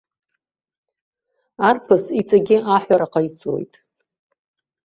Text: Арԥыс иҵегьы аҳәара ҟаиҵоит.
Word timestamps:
Арԥыс 1.67 2.05
иҵегьы 2.19 2.57
аҳәара 2.75 3.07
ҟаиҵоит. 3.11 3.73